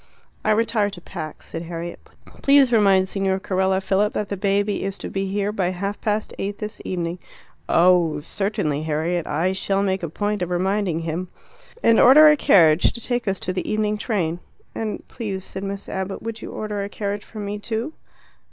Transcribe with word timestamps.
"I 0.43 0.49
retire 0.49 0.89
to 0.89 0.99
pack," 0.99 1.43
said 1.43 1.61
Harriet. 1.61 1.99
"Please 2.41 2.73
remind 2.73 3.07
Signor 3.07 3.39
Carella, 3.39 3.79
Philip, 3.81 4.13
that 4.13 4.29
the 4.29 4.35
baby 4.35 4.81
is 4.83 4.97
to 4.97 5.11
be 5.11 5.27
here 5.27 5.51
by 5.51 5.69
half 5.69 6.01
past 6.01 6.33
eight 6.39 6.57
this 6.57 6.81
evening." 6.83 7.19
"Oh, 7.69 8.19
certainly, 8.19 8.81
Harriet. 8.81 9.27
I 9.27 9.51
shall 9.51 9.83
make 9.83 10.01
a 10.01 10.09
point 10.09 10.41
of 10.41 10.49
reminding 10.49 11.01
him." 11.01 11.27
"And 11.83 11.99
order 11.99 12.27
a 12.29 12.35
carriage 12.35 12.91
to 12.93 12.99
take 12.99 13.27
us 13.27 13.39
to 13.41 13.53
the 13.53 13.69
evening 13.71 13.95
train." 13.99 14.39
"And 14.73 15.07
please," 15.07 15.43
said 15.43 15.63
Miss 15.63 15.87
Abbott, 15.87 16.23
"would 16.23 16.41
you 16.41 16.51
order 16.51 16.83
a 16.83 16.89
carriage 16.89 17.23
for 17.23 17.37
me 17.37 17.59
too?" 17.59 17.93